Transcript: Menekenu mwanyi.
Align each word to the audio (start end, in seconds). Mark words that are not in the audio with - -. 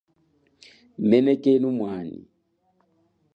Menekenu 1.09 1.69
mwanyi. 1.77 2.21